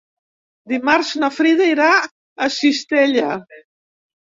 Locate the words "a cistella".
1.99-3.31